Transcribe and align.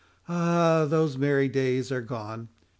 Ah! 0.27 0.87
those 0.89 1.15
merry 1.15 1.47
days 1.47 1.91
are 1.91 2.01
gone. 2.01 2.49